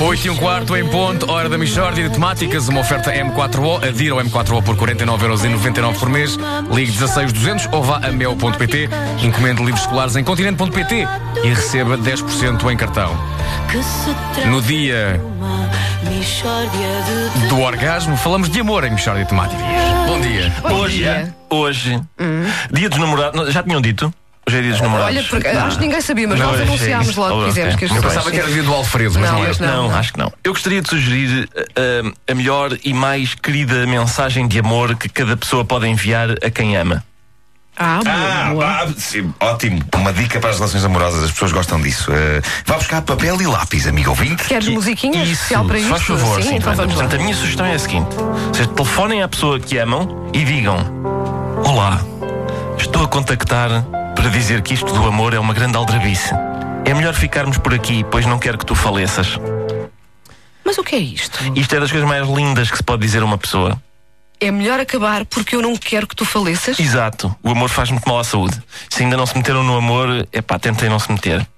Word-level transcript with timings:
8 0.00 0.26
e 0.26 0.30
um 0.30 0.36
quarto 0.36 0.74
em 0.74 0.88
ponto, 0.88 1.30
hora 1.30 1.46
da 1.46 1.58
Michórdia 1.58 2.08
de 2.08 2.14
Temáticas, 2.14 2.68
uma 2.68 2.80
oferta 2.80 3.12
M4O, 3.12 3.86
adira 3.86 4.14
ao 4.14 4.20
M4O 4.20 4.62
por 4.62 4.74
49,99€ 4.74 5.98
por 5.98 6.08
mês, 6.08 6.38
ligue 6.72 6.90
16200 6.90 7.68
ou 7.70 7.82
vá 7.82 7.98
a 7.98 8.10
mel.pt, 8.10 8.88
encomende 9.22 9.62
livros 9.62 9.82
escolares 9.82 10.16
em 10.16 10.24
continente.pt 10.24 11.06
e 11.44 11.48
receba 11.48 11.98
10% 11.98 12.72
em 12.72 12.76
cartão. 12.78 13.14
No 14.46 14.62
dia 14.62 15.20
do 17.50 17.60
orgasmo, 17.60 18.16
falamos 18.16 18.48
de 18.48 18.58
amor 18.60 18.84
em 18.84 18.90
Michórdia 18.92 19.24
de 19.24 19.28
Temáticas. 19.28 19.62
Bom 20.06 20.18
dia. 20.20 20.50
Hoje, 20.70 21.34
hoje, 21.50 22.00
dia 22.72 22.88
dos 22.88 22.98
namorados. 22.98 23.52
Já 23.52 23.62
tinham 23.62 23.82
dito? 23.82 24.12
Hoje 24.50 24.58
é 24.58 24.62
dia 24.62 24.70
dos 24.72 24.80
namorados. 24.80 25.16
Olha, 25.16 25.24
porque 25.28 25.46
acho 25.48 25.76
que 25.78 25.82
ninguém 25.84 26.00
sabia, 26.00 26.26
mas 26.28 26.38
Não, 26.40 26.46
nós 26.50 26.60
é 26.60 26.62
anunciámos 26.64 27.16
logo 27.16 27.40
que 27.40 27.46
fizemos 27.46 27.76
que 27.76 27.84
Eu 27.84 27.88
este 27.88 28.00
pensava 28.00 28.30
que 28.30 28.36
era 28.38 28.50
dia 28.50 28.62
do 28.64 28.74
Alfredo, 28.74 29.18
mas 29.20 29.30
Não, 29.30 29.38
não, 29.38 29.46
é. 29.46 29.52
Não, 29.60 29.88
não. 29.88 29.96
acho 29.96 30.12
que 30.12 30.18
não. 30.18 30.32
Eu 30.42 30.52
gostaria 30.52 30.82
de 30.82 30.88
sugerir 30.88 31.48
uh, 31.54 32.08
uh, 32.08 32.12
a 32.28 32.34
melhor 32.34 32.76
e 32.82 32.92
mais 32.92 33.34
querida 33.34 33.86
mensagem 33.86 34.48
de 34.48 34.58
amor 34.58 34.96
que 34.96 35.08
cada 35.08 35.36
pessoa 35.36 35.64
pode 35.64 35.86
enviar 35.86 36.30
a 36.44 36.50
quem 36.50 36.76
ama. 36.76 37.04
Ah, 37.76 38.00
boa, 38.04 38.14
Ah, 38.14 38.50
boa. 38.52 38.66
ah, 38.66 38.88
sim, 38.98 39.32
ótimo. 39.40 39.80
Uma 39.94 40.12
dica 40.12 40.38
para 40.40 40.50
as 40.50 40.56
relações 40.56 40.84
amorosas, 40.84 41.22
as 41.22 41.30
pessoas 41.30 41.52
gostam 41.52 41.80
disso. 41.80 42.12
Eh, 42.12 42.42
vá 42.66 42.74
buscar 42.74 43.00
papel 43.02 43.40
e 43.40 43.46
lápis, 43.46 43.86
amigo 43.86 44.10
ouvinte. 44.10 44.44
Queres 44.44 44.68
musiquinha 44.68 45.22
Isso, 45.22 45.32
especial 45.34 45.64
para 45.64 45.78
isso? 45.78 45.88
faz 45.88 46.02
favor, 46.02 46.42
sim, 46.42 46.48
sim, 46.48 46.56
então 46.56 46.74
vamos 46.74 46.94
lá. 46.94 47.02
Portanto, 47.04 47.20
a 47.20 47.22
minha 47.24 47.34
sugestão 47.36 47.64
é 47.64 47.74
a 47.74 47.78
seguinte: 47.78 48.08
vocês 48.52 48.66
telefonem 48.66 49.22
à 49.22 49.28
pessoa 49.28 49.58
que 49.58 49.78
amam 49.78 50.28
e 50.34 50.44
digam: 50.44 50.76
Olá, 51.64 52.00
estou 52.76 53.04
a 53.04 53.08
contactar 53.08 53.70
para 54.20 54.28
dizer 54.28 54.60
que 54.60 54.74
isto 54.74 54.92
do 54.92 55.06
amor 55.06 55.32
é 55.32 55.38
uma 55.38 55.54
grande 55.54 55.78
aldrabice. 55.78 56.30
É 56.84 56.92
melhor 56.92 57.14
ficarmos 57.14 57.56
por 57.56 57.72
aqui, 57.72 58.04
pois 58.10 58.26
não 58.26 58.38
quero 58.38 58.58
que 58.58 58.66
tu 58.66 58.74
faleças. 58.74 59.38
Mas 60.62 60.76
o 60.76 60.84
que 60.84 60.94
é 60.94 60.98
isto? 60.98 61.38
Isto 61.56 61.74
é 61.74 61.80
das 61.80 61.90
coisas 61.90 62.06
mais 62.06 62.28
lindas 62.28 62.70
que 62.70 62.76
se 62.76 62.82
pode 62.82 63.00
dizer 63.00 63.22
a 63.22 63.24
uma 63.24 63.38
pessoa. 63.38 63.82
É 64.38 64.50
melhor 64.50 64.78
acabar 64.78 65.24
porque 65.24 65.56
eu 65.56 65.62
não 65.62 65.74
quero 65.74 66.06
que 66.06 66.14
tu 66.14 66.26
faleças? 66.26 66.78
Exato. 66.78 67.34
O 67.42 67.48
amor 67.48 67.70
faz 67.70 67.90
muito 67.90 68.06
mal 68.06 68.18
à 68.18 68.24
saúde. 68.24 68.62
Se 68.90 69.02
ainda 69.02 69.16
não 69.16 69.24
se 69.24 69.34
meteram 69.38 69.64
no 69.64 69.74
amor, 69.74 70.28
é 70.30 70.42
pá, 70.42 70.58
tentem 70.58 70.90
não 70.90 70.98
se 70.98 71.10
meter. 71.10 71.48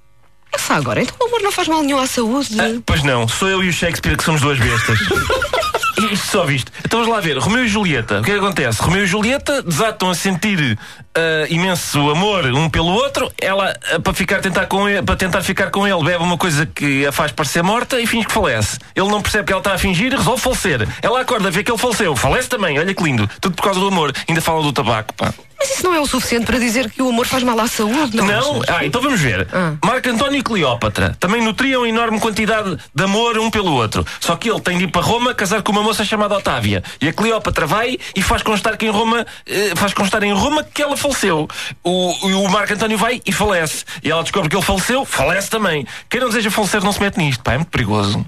Essa 0.52 0.74
agora, 0.74 1.02
então 1.02 1.16
o 1.20 1.24
amor 1.27 1.42
não 1.42 1.50
faz 1.50 1.66
mal 1.66 1.83
nenhum 1.83 1.98
à 1.98 2.06
saúde. 2.06 2.60
Ah, 2.60 2.80
pois 2.86 3.02
não, 3.02 3.27
sou 3.27 3.48
eu 3.48 3.64
e 3.64 3.70
o 3.70 3.72
Shakespeare 3.72 4.16
que 4.16 4.22
somos 4.22 4.40
duas 4.40 4.60
bestas. 4.60 5.00
Isto 5.98 6.26
só 6.26 6.44
visto. 6.44 6.72
Então 6.84 7.00
vamos 7.00 7.14
lá 7.14 7.20
ver. 7.20 7.38
Romeu 7.38 7.64
e 7.64 7.68
Julieta. 7.68 8.20
O 8.20 8.22
que 8.22 8.30
é 8.30 8.34
que 8.34 8.40
acontece? 8.40 8.82
Romeu 8.82 9.04
e 9.04 9.06
Julieta 9.06 9.62
desatam 9.62 10.10
a 10.10 10.14
sentir 10.14 10.78
ah, 11.14 11.46
imenso 11.50 12.10
amor 12.10 12.46
um 12.46 12.68
pelo 12.70 12.88
outro. 12.88 13.30
Ela, 13.40 13.74
ah, 13.92 14.00
para, 14.00 14.14
ficar, 14.14 14.40
tentar 14.40 14.66
com 14.66 14.88
ele, 14.88 15.02
para 15.02 15.16
tentar 15.16 15.42
ficar 15.42 15.70
com 15.70 15.86
ele, 15.86 16.02
bebe 16.02 16.22
uma 16.22 16.38
coisa 16.38 16.64
que 16.66 17.06
a 17.06 17.12
faz 17.12 17.32
parecer 17.32 17.62
morta 17.62 18.00
e 18.00 18.06
finge 18.06 18.26
que 18.26 18.32
falece. 18.32 18.78
Ele 18.94 19.08
não 19.08 19.20
percebe 19.20 19.46
que 19.46 19.52
ela 19.52 19.60
está 19.60 19.74
a 19.74 19.78
fingir 19.78 20.12
e 20.12 20.16
resolve 20.16 20.40
falecer. 20.40 20.88
Ela 21.02 21.20
acorda, 21.20 21.50
vê 21.50 21.62
que 21.62 21.70
ele 21.70 21.78
faleceu. 21.78 22.16
Falece 22.16 22.48
também. 22.48 22.78
Olha 22.78 22.94
que 22.94 23.02
lindo. 23.02 23.28
Tudo 23.40 23.54
por 23.54 23.62
causa 23.62 23.80
do 23.80 23.88
amor. 23.88 24.12
Ainda 24.28 24.40
fala 24.40 24.62
do 24.62 24.72
tabaco, 24.72 25.12
pá. 25.14 25.32
Mas 25.62 25.70
isso 25.70 25.84
não 25.84 25.94
é 25.94 26.00
o 26.00 26.06
suficiente 26.06 26.44
para 26.44 26.58
dizer 26.58 26.91
que 26.91 27.00
o 27.00 27.08
amor 27.08 27.24
faz 27.24 27.44
mal 27.44 27.58
à 27.60 27.68
saúde, 27.68 28.16
não? 28.16 28.27
Não? 28.27 28.62
achas? 28.62 28.68
Ah, 28.68 28.84
então 28.84 29.00
vamos 29.00 29.20
ver. 29.20 29.46
Ah. 29.52 29.74
Marco 29.84 30.08
António 30.08 30.41
e 30.41 30.42
Cleópatra 30.42 31.16
também 31.20 31.41
nutriam 31.41 31.86
enorme 31.86 32.18
quantidade 32.18 32.77
de 32.92 33.05
amor 33.05 33.38
um 33.38 33.48
pelo 33.48 33.72
outro. 33.72 34.05
Só 34.18 34.34
que 34.34 34.50
ele 34.50 34.60
tem 34.60 34.77
de 34.77 34.84
ir 34.84 34.88
para 34.88 35.00
Roma 35.00 35.33
casar 35.33 35.62
com 35.62 35.70
uma 35.70 35.84
moça 35.84 36.05
chamada 36.05 36.36
Otávia. 36.36 36.83
E 37.00 37.06
a 37.06 37.12
Cleópatra 37.12 37.64
vai 37.64 37.96
e 38.12 38.20
faz 38.20 38.42
constar 38.42 38.77
que 38.77 38.86
em 38.86 38.90
Roma 38.90 39.24
eh, 39.46 39.72
faz 39.77 39.94
constar 39.94 40.24
em 40.24 40.33
Roma 40.33 40.64
que 40.64 40.83
ela 40.83 40.96
faleceu. 40.96 41.46
O, 41.84 42.10
o 42.10 42.50
Marco 42.50 42.74
António 42.74 42.98
vai 42.98 43.22
e 43.24 43.30
falece. 43.30 43.84
E 44.02 44.10
ela 44.10 44.22
descobre 44.22 44.48
que 44.48 44.56
ele 44.56 44.64
faleceu, 44.64 45.05
falece 45.05 45.48
também. 45.48 45.86
Quem 46.10 46.20
não 46.20 46.27
deseja 46.27 46.50
falecer 46.50 46.83
não 46.83 46.90
se 46.90 47.00
mete 47.00 47.18
nisto, 47.18 47.40
pá, 47.40 47.52
é 47.52 47.58
muito 47.58 47.70
perigoso. 47.70 48.27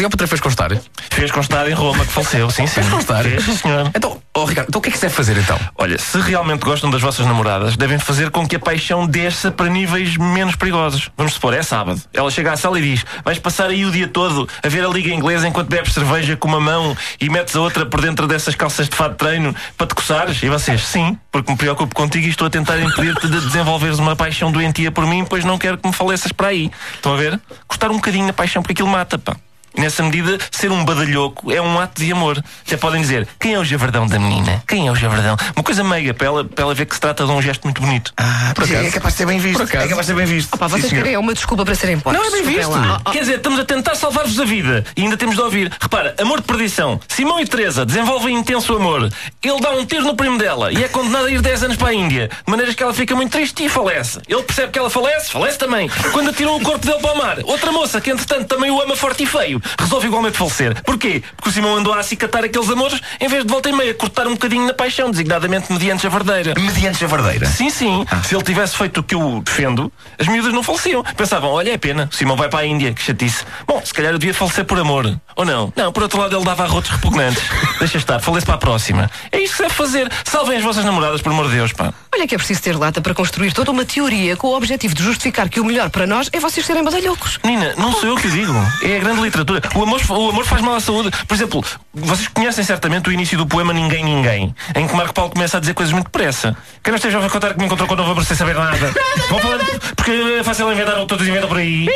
Cleópatra 0.00 0.26
fez 0.26 0.40
constar. 0.40 0.70
Fez 1.10 1.30
constar 1.30 1.68
em 1.68 1.74
Roma 1.74 2.06
que 2.06 2.10
faleceu, 2.10 2.48
sim, 2.48 2.66
sim. 2.66 2.72
Fez 2.72 2.88
constar? 2.88 3.22
Fez, 3.22 3.44
sim, 3.44 3.54
senhor. 3.54 3.90
Então, 3.94 4.18
oh, 4.34 4.46
Ricardo, 4.46 4.68
então 4.70 4.78
o 4.78 4.82
que 4.82 4.88
é 4.88 4.92
que 4.92 4.96
se 4.96 5.02
deve 5.02 5.14
fazer 5.14 5.36
então? 5.36 5.60
Olha, 5.76 5.98
se 5.98 6.18
realmente 6.18 6.62
gostam 6.62 6.88
das 6.88 7.02
vossas 7.02 7.26
namoradas, 7.26 7.76
devem 7.76 7.98
fazer 7.98 8.30
com 8.30 8.48
que 8.48 8.56
a 8.56 8.58
paixão 8.58 9.06
desça 9.06 9.50
para 9.50 9.68
níveis 9.68 10.16
menos 10.16 10.56
perigosos. 10.56 11.10
Vamos 11.18 11.34
supor, 11.34 11.52
é 11.52 11.62
sábado. 11.62 12.00
Ela 12.14 12.30
chega 12.30 12.50
à 12.50 12.56
sala 12.56 12.78
e 12.78 12.82
diz: 12.82 13.04
Vais 13.22 13.38
passar 13.38 13.66
aí 13.66 13.84
o 13.84 13.90
dia 13.90 14.08
todo 14.08 14.48
a 14.62 14.68
ver 14.70 14.82
a 14.82 14.88
Liga 14.88 15.10
Inglesa 15.10 15.46
enquanto 15.46 15.68
bebes 15.68 15.92
cerveja 15.92 16.34
com 16.34 16.48
uma 16.48 16.60
mão 16.60 16.96
e 17.20 17.28
metes 17.28 17.54
a 17.54 17.60
outra 17.60 17.84
por 17.84 18.00
dentro 18.00 18.26
dessas 18.26 18.54
calças 18.54 18.88
de 18.88 18.96
fado 18.96 19.12
de 19.12 19.18
treino 19.18 19.54
para 19.76 19.86
te 19.86 19.94
coçares? 19.94 20.42
E 20.42 20.48
vocês, 20.48 20.82
sim, 20.82 21.18
porque 21.30 21.52
me 21.52 21.58
preocupo 21.58 21.94
contigo 21.94 22.26
e 22.26 22.30
estou 22.30 22.46
a 22.46 22.50
tentar 22.50 22.80
impedir-te 22.80 23.28
de 23.28 23.38
desenvolveres 23.38 23.98
uma 23.98 24.16
paixão 24.16 24.50
doentia 24.50 24.90
por 24.90 25.06
mim, 25.06 25.26
pois 25.28 25.44
não 25.44 25.58
quero 25.58 25.76
que 25.76 25.86
me 25.86 25.92
faleças 25.92 26.32
para 26.32 26.48
aí. 26.48 26.70
Estão 26.94 27.12
a 27.12 27.16
ver? 27.18 27.38
Cortar 27.68 27.90
um 27.90 27.96
bocadinho 27.96 28.26
na 28.26 28.32
paixão, 28.32 28.62
porque 28.62 28.72
aquilo 28.72 28.88
mata, 28.88 29.18
pá. 29.18 29.36
Nessa 29.76 30.02
medida, 30.02 30.38
ser 30.50 30.70
um 30.70 30.84
badalhoco 30.84 31.50
é 31.52 31.60
um 31.60 31.78
ato 31.78 32.02
de 32.02 32.10
amor. 32.12 32.42
Até 32.66 32.76
podem 32.76 33.00
dizer, 33.00 33.26
quem 33.38 33.54
é 33.54 33.58
o 33.58 33.64
javardão 33.64 34.06
da 34.06 34.18
menina? 34.18 34.62
Quem 34.66 34.88
é 34.88 34.90
o 34.90 34.94
javardão? 34.94 35.36
Uma 35.56 35.62
coisa 35.62 35.82
meiga, 35.84 36.12
para 36.12 36.26
ela, 36.26 36.44
para 36.44 36.64
ela 36.64 36.74
ver 36.74 36.86
que 36.86 36.94
se 36.94 37.00
trata 37.00 37.24
de 37.24 37.30
um 37.30 37.40
gesto 37.40 37.62
muito 37.64 37.80
bonito. 37.80 38.12
Ah, 38.16 38.52
Por 38.54 38.66
sim, 38.66 38.74
acaso. 38.74 38.88
é 38.88 38.90
capaz 38.90 39.14
de 39.14 39.18
ser 39.18 39.26
bem 39.26 39.38
visto. 39.38 39.62
É 39.62 39.66
capaz 39.66 39.98
de 39.98 40.04
ser 40.06 40.14
bem 40.14 40.26
visto. 40.26 40.58
Pá, 40.58 40.66
vocês 40.66 40.92
querem 40.92 41.14
é 41.14 41.18
uma 41.18 41.32
desculpa 41.32 41.64
para 41.64 41.74
serem 41.74 41.98
postos. 42.00 42.20
Não 42.20 42.28
é 42.28 42.30
bem 42.32 42.42
visto. 42.42 42.58
Desculpem 42.58 42.88
lá. 42.90 43.00
Quer 43.12 43.20
dizer, 43.20 43.36
estamos 43.36 43.60
a 43.60 43.64
tentar 43.64 43.94
salvar-vos 43.94 44.38
a 44.40 44.44
vida 44.44 44.84
e 44.96 45.02
ainda 45.02 45.16
temos 45.16 45.36
de 45.36 45.42
ouvir. 45.42 45.72
Repara, 45.80 46.14
amor 46.20 46.40
de 46.40 46.46
perdição. 46.46 47.00
Simão 47.08 47.40
e 47.40 47.46
Teresa 47.46 47.86
desenvolvem 47.86 48.36
intenso 48.36 48.74
amor. 48.74 49.08
Ele 49.42 49.60
dá 49.60 49.70
um 49.70 49.84
tiro 49.86 50.02
no 50.02 50.14
primo 50.16 50.36
dela 50.36 50.72
e 50.72 50.82
é 50.82 50.88
condenado 50.88 51.26
a 51.26 51.30
ir 51.30 51.40
10 51.40 51.62
anos 51.64 51.76
para 51.76 51.88
a 51.88 51.94
Índia. 51.94 52.28
De 52.28 52.50
maneiras 52.50 52.74
que 52.74 52.82
ela 52.82 52.92
fica 52.92 53.14
muito 53.14 53.30
triste 53.32 53.64
e 53.64 53.68
falece. 53.68 54.20
Ele 54.28 54.42
percebe 54.42 54.72
que 54.72 54.78
ela 54.78 54.90
falece, 54.90 55.30
falece 55.30 55.58
também. 55.58 55.88
Quando 56.12 56.30
atiram 56.30 56.56
o 56.56 56.60
corpo 56.60 56.84
dele 56.84 56.98
para 56.98 57.12
o 57.12 57.18
mar, 57.18 57.38
outra 57.44 57.70
moça 57.72 58.00
que 58.00 58.10
entretanto 58.10 58.46
também 58.48 58.70
o 58.70 58.80
ama 58.80 58.96
forte 58.96 59.22
e 59.22 59.26
feio, 59.26 59.59
resolve 59.78 60.06
igualmente 60.06 60.36
falecer. 60.36 60.82
Porquê? 60.82 61.22
Porque 61.36 61.48
o 61.48 61.52
Simão 61.52 61.76
andou 61.76 61.92
a 61.92 62.00
acicatar 62.00 62.44
aqueles 62.44 62.68
amores 62.70 63.00
em 63.20 63.28
vez 63.28 63.44
de 63.44 63.50
volta 63.50 63.68
e 63.68 63.72
meia 63.72 63.94
cortar 63.94 64.26
um 64.26 64.32
bocadinho 64.32 64.66
na 64.66 64.74
paixão, 64.74 65.10
designadamente 65.10 65.72
mediante 65.72 66.06
a 66.06 66.10
verdeira. 66.10 66.54
Mediante 66.58 67.04
a 67.04 67.08
vardeira. 67.08 67.46
Sim, 67.46 67.70
sim. 67.70 68.04
Ah. 68.10 68.22
Se 68.22 68.34
ele 68.34 68.44
tivesse 68.44 68.76
feito 68.76 69.00
o 69.00 69.02
que 69.02 69.14
eu 69.14 69.42
defendo, 69.44 69.92
as 70.18 70.26
miúdas 70.26 70.52
não 70.52 70.62
faleciam. 70.62 71.02
Pensavam, 71.16 71.50
olha, 71.50 71.72
é 71.72 71.78
pena, 71.78 72.08
o 72.10 72.14
Simão 72.14 72.36
vai 72.36 72.48
para 72.48 72.60
a 72.60 72.66
Índia, 72.66 72.92
que 72.92 73.02
chatice. 73.02 73.44
Bom, 73.66 73.80
se 73.84 73.92
calhar 73.92 74.12
eu 74.12 74.18
devia 74.18 74.34
falecer 74.34 74.64
por 74.64 74.78
amor. 74.78 75.20
Ou 75.36 75.44
não? 75.44 75.72
Não, 75.76 75.92
por 75.92 76.02
outro 76.02 76.20
lado 76.20 76.36
ele 76.36 76.44
dava 76.44 76.64
arrotos 76.64 76.90
repugnantes. 76.90 77.42
Deixa 77.80 77.96
estar, 77.96 78.20
falece 78.20 78.44
para 78.44 78.56
a 78.56 78.58
próxima. 78.58 79.10
É 79.32 79.38
isto 79.40 79.52
que 79.52 79.56
se 79.56 79.62
deve 79.62 79.74
fazer. 79.74 80.12
Salvem 80.24 80.58
as 80.58 80.62
vossas 80.62 80.84
namoradas, 80.84 81.22
por 81.22 81.32
amor 81.32 81.48
de 81.48 81.54
Deus, 81.54 81.72
pá. 81.72 81.92
Olha 82.14 82.28
que 82.28 82.34
é 82.34 82.38
preciso 82.38 82.60
ter 82.60 82.76
lata 82.76 83.00
para 83.00 83.14
construir 83.14 83.52
toda 83.52 83.70
uma 83.70 83.86
teoria 83.86 84.36
com 84.36 84.48
o 84.48 84.54
objetivo 84.54 84.94
de 84.94 85.02
justificar 85.02 85.48
que 85.48 85.58
o 85.58 85.64
melhor 85.64 85.88
para 85.88 86.06
nós 86.06 86.28
é 86.30 86.38
vocês 86.38 86.66
serem 86.66 86.84
badalhocos. 86.84 87.38
Nina, 87.42 87.74
não 87.78 87.90
sou 87.92 88.10
eu 88.10 88.16
que 88.16 88.26
o 88.26 88.30
digo. 88.30 88.52
É 88.82 88.96
a 88.96 89.00
grande 89.00 89.22
literatura. 89.22 89.62
O 89.74 89.82
amor, 89.82 89.98
o 90.10 90.28
amor 90.28 90.44
faz 90.44 90.60
mal 90.60 90.74
à 90.74 90.80
saúde. 90.80 91.10
Por 91.26 91.34
exemplo, 91.34 91.64
vocês 91.94 92.28
conhecem 92.28 92.62
certamente 92.62 93.08
o 93.08 93.12
início 93.12 93.38
do 93.38 93.46
poema 93.46 93.72
Ninguém 93.72 94.04
Ninguém, 94.04 94.54
em 94.74 94.86
que 94.86 94.94
Marco 94.94 95.14
Paulo 95.14 95.30
começa 95.30 95.56
a 95.56 95.60
dizer 95.60 95.72
coisas 95.72 95.92
muito 95.92 96.06
depressa. 96.06 96.54
Quem 96.82 96.90
não 96.90 96.96
esteja 96.96 97.18
a 97.18 97.30
contar 97.30 97.54
que 97.54 97.58
me 97.58 97.64
encontrou 97.64 97.88
quando 97.88 98.04
não 98.04 98.14
vou 98.14 98.22
sem 98.22 98.36
saber 98.36 98.56
nada. 98.56 98.92
Vão 99.30 99.38
falando, 99.38 99.64
porque 99.96 100.10
é 100.38 100.44
fácil 100.44 100.70
inventar 100.70 100.98
o 100.98 101.00
que 101.02 101.06
todos 101.06 101.26
inventam 101.26 101.48
por 101.48 101.56
aí. 101.56 101.88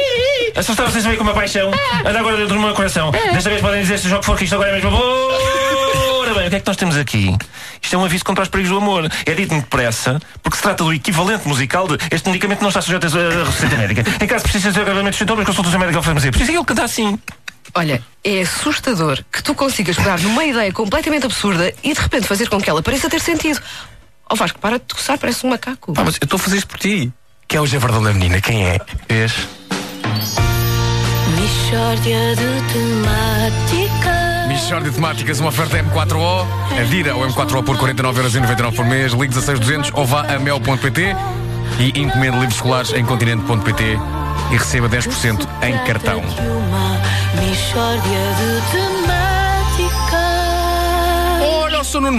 Assustar 0.57 0.87
vocês 0.87 1.03
também 1.03 1.19
com 1.19 1.25
uma 1.25 1.35
paixão. 1.35 1.71
Anda 2.05 2.19
agora 2.19 2.37
dentro 2.39 2.55
do 2.55 2.61
meu 2.61 2.73
coração. 2.73 3.11
Desta 3.11 3.51
vez 3.51 3.61
podem 3.61 3.83
dizer 3.83 3.99
se 3.99 4.07
o 4.07 4.11
jogo 4.11 4.23
for 4.23 4.39
que 4.39 4.45
isto 4.45 4.55
agora 4.55 4.71
é 4.71 4.75
mesmo. 4.75 5.54
Ora 6.35 6.41
bem, 6.41 6.49
o 6.49 6.51
que 6.51 6.57
é 6.57 6.61
que 6.61 6.67
nós 6.67 6.77
temos 6.77 6.97
aqui? 6.97 7.37
Isto 7.81 7.95
é 7.95 7.99
um 7.99 8.05
aviso 8.05 8.25
contra 8.25 8.43
os 8.43 8.49
perigos 8.49 8.73
do 8.73 8.79
amor. 8.79 9.09
É 9.25 9.35
dito 9.35 9.53
muito 9.53 9.67
depressa, 9.67 10.21
porque 10.43 10.57
se 10.57 10.63
trata 10.65 10.83
do 10.83 10.93
equivalente 10.93 11.47
musical 11.47 11.87
de 11.87 11.97
este 12.11 12.29
medicamento 12.29 12.61
não 12.61 12.71
está 12.71 12.83
sujeito 12.83 13.07
a 13.07 13.45
receita 13.45 13.77
médica. 13.77 14.01
Em 14.21 14.27
caso 14.27 14.45
de 14.45 14.51
precisa 14.51 14.73
de 14.73 14.81
agravamento 14.81 15.13
de 15.13 15.19
sintomas, 15.19 15.47
consulta 15.47 15.69
o 15.69 15.71
seu 15.71 15.79
médico 15.79 15.99
ao 15.99 16.03
farmacêutico. 16.03 16.39
Por 16.39 16.43
isso 16.43 16.51
é 16.51 16.55
que 16.55 16.59
ele 16.59 16.67
canta 16.67 16.83
assim. 16.83 17.17
Olha, 17.73 18.03
é 18.25 18.41
assustador 18.41 19.25
que 19.31 19.45
tu 19.45 19.55
consigas 19.55 19.95
pegar 19.95 20.19
numa 20.19 20.45
ideia 20.45 20.73
completamente 20.73 21.25
absurda 21.25 21.73
e 21.85 21.95
de 21.95 22.01
repente 22.01 22.27
fazer 22.27 22.49
com 22.49 22.61
que 22.61 22.69
ela 22.69 22.83
pareça 22.83 23.09
ter 23.09 23.21
sentido. 23.21 23.61
Ó 24.29 24.35
Vasco, 24.35 24.59
para 24.59 24.81
de 24.81 24.93
coçar, 24.93 25.17
parece 25.19 25.47
um 25.47 25.51
macaco. 25.51 25.93
Pá, 25.93 26.03
mas 26.03 26.17
eu 26.21 26.25
estou 26.25 26.37
a 26.37 26.41
fazer 26.41 26.57
isto 26.57 26.67
por 26.67 26.81
ti. 26.81 27.13
Quem 27.47 27.59
é 27.59 27.61
o 27.61 27.67
javardão 27.67 28.03
da 28.03 28.13
menina? 28.13 28.41
Quem 28.41 28.67
é? 28.67 28.81
Vês? 29.09 29.33
Mishória 31.37 32.35
de 32.35 32.73
temáticas. 32.73 34.24
Michórdia 34.47 34.91
de 34.91 34.97
Temáticas, 34.97 35.41
uma 35.41 35.49
oferta 35.49 35.79
M4O. 35.83 36.47
Adira 36.81 37.13
ao 37.13 37.21
M4O 37.21 37.65
por 37.65 37.77
49,99€ 37.77 38.75
por 38.77 38.85
mês. 38.85 39.13
Ligue 39.13 39.35
16200 39.35 39.91
ou 39.95 40.05
vá 40.05 40.23
a 40.23 40.39
mel.pt 40.39 41.17
e 41.81 42.01
encomende 42.01 42.37
livros 42.37 42.55
escolares 42.55 42.93
em 42.93 43.05
continente.pt 43.05 43.99
e 44.53 44.57
receba 44.57 44.89
10% 44.89 45.49
em 45.63 45.79
cartão. 45.87 46.23
Olha 51.63 51.81
o 51.81 51.85
seu 51.85 52.01
Nuno 52.01 52.19